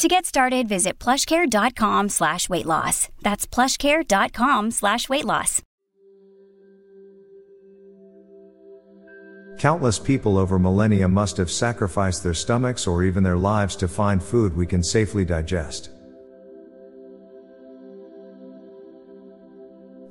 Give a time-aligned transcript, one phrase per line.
[0.00, 3.10] To get started, visit plushcare.com slash weight loss.
[3.20, 5.60] That's plushcare.com slash weight loss.
[9.58, 14.22] Countless people over millennia must have sacrificed their stomachs or even their lives to find
[14.22, 15.90] food we can safely digest.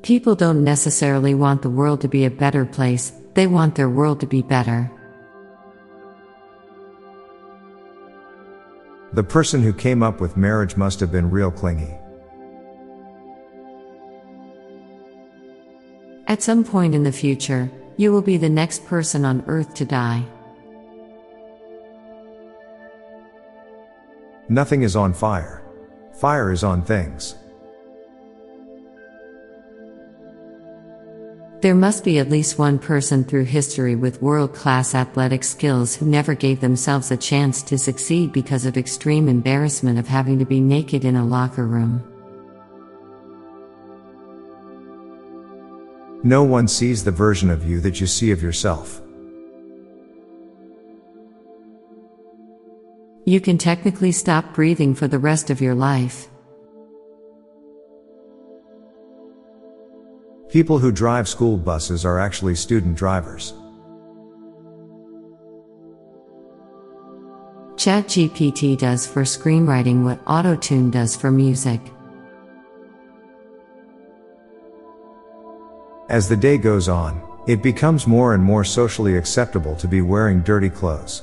[0.03, 4.19] People don't necessarily want the world to be a better place, they want their world
[4.19, 4.91] to be better.
[9.13, 11.95] The person who came up with marriage must have been real clingy.
[16.27, 19.86] At some point in the future, you will be the next person on earth to
[19.86, 20.23] die.
[24.48, 25.64] Nothing is on fire.
[26.14, 27.36] Fire is on things.
[31.61, 36.05] There must be at least one person through history with world class athletic skills who
[36.05, 40.61] never gave themselves a chance to succeed because of extreme embarrassment of having to be
[40.61, 42.02] naked in a locker room.
[46.23, 49.02] No one sees the version of you that you see of yourself.
[53.25, 56.30] You can technically stop breathing for the rest of your life.
[60.50, 63.53] People who drive school buses are actually student drivers.
[67.75, 71.80] ChatGPT does for screenwriting what AutoTune does for music.
[76.09, 80.42] As the day goes on, it becomes more and more socially acceptable to be wearing
[80.42, 81.22] dirty clothes.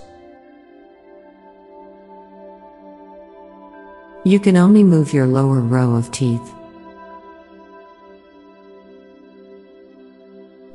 [4.25, 6.56] You can only move your lower row of teeth.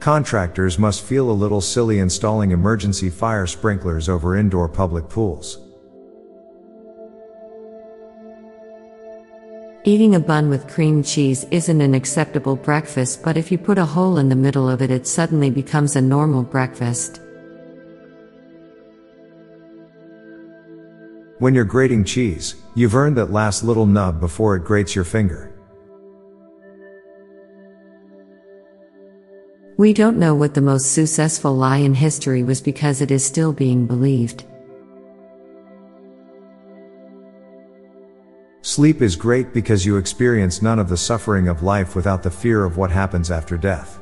[0.02, 5.60] Contractors must feel a little silly installing emergency fire sprinklers over indoor public pools.
[9.84, 13.86] Eating a bun with cream cheese isn't an acceptable breakfast, but if you put a
[13.86, 17.22] hole in the middle of it, it suddenly becomes a normal breakfast.
[21.38, 25.51] When you're grating cheese, you've earned that last little nub before it grates your finger.
[29.82, 33.52] We don't know what the most successful lie in history was because it is still
[33.52, 34.44] being believed.
[38.62, 42.64] Sleep is great because you experience none of the suffering of life without the fear
[42.64, 44.00] of what happens after death.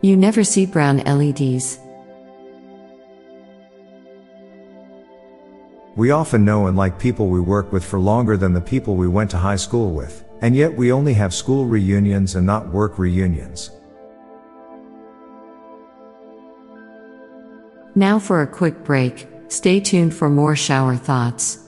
[0.00, 1.80] You never see brown LEDs.
[5.96, 9.08] We often know and like people we work with for longer than the people we
[9.08, 10.22] went to high school with.
[10.40, 13.70] And yet we only have school reunions and not work reunions.
[17.94, 21.67] Now for a quick break, stay tuned for more shower thoughts.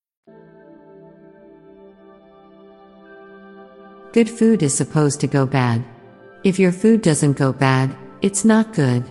[4.13, 5.85] Good food is supposed to go bad.
[6.43, 9.09] If your food doesn't go bad, it's not good.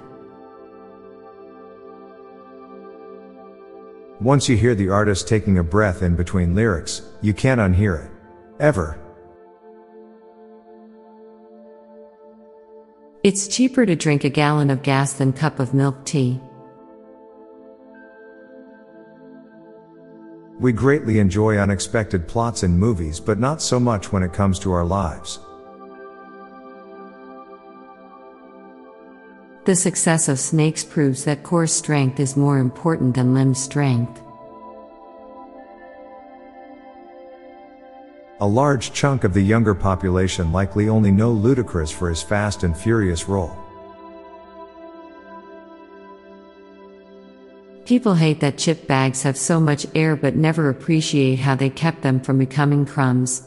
[4.20, 8.10] Once you hear the artist taking a breath in between lyrics, you can't unhear it.
[8.60, 8.98] Ever.
[13.24, 16.38] It's cheaper to drink a gallon of gas than cup of milk tea.
[20.60, 24.72] We greatly enjoy unexpected plots in movies, but not so much when it comes to
[24.72, 25.38] our lives.
[29.64, 34.20] The success of snakes proves that core strength is more important than limb strength.
[38.40, 42.76] A large chunk of the younger population likely only know Ludacris for his fast and
[42.76, 43.56] furious role.
[47.90, 52.02] People hate that chip bags have so much air but never appreciate how they kept
[52.02, 53.42] them from becoming crumbs.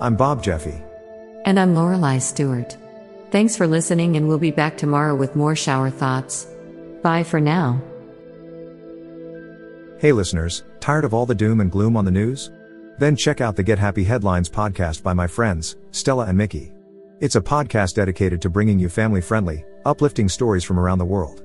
[0.00, 0.82] I'm Bob Jeffy.
[1.44, 2.76] And I'm Lorelei Stewart.
[3.30, 6.48] Thanks for listening, and we'll be back tomorrow with more shower thoughts.
[7.00, 7.80] Bye for now.
[10.00, 12.50] Hey listeners, tired of all the doom and gloom on the news?
[12.98, 16.72] Then check out the Get Happy Headlines podcast by my friends, Stella and Mickey.
[17.20, 21.44] It's a podcast dedicated to bringing you family friendly, uplifting stories from around the world.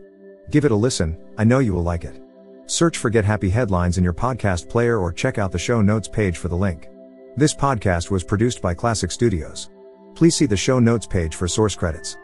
[0.50, 2.22] Give it a listen, I know you will like it.
[2.66, 6.08] Search for Get Happy Headlines in your podcast player or check out the show notes
[6.08, 6.88] page for the link.
[7.36, 9.70] This podcast was produced by Klassic Studios.
[10.16, 12.16] Please see the show notes page for source credits.